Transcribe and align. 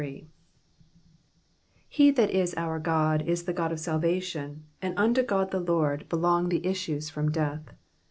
20 0.01 0.27
He 1.87 2.11
tltat 2.11 2.29
is 2.31 2.55
our 2.55 2.79
God 2.79 3.21
is 3.27 3.43
the 3.43 3.53
God 3.53 3.71
of 3.71 3.79
salvation; 3.79 4.63
and 4.81 4.97
unto 4.97 5.21
GOD 5.21 5.51
the 5.51 5.59
Lord 5.59 6.09
belong 6.09 6.49
the 6.49 6.65
issues 6.65 7.11
from 7.11 7.29
death. 7.31 7.69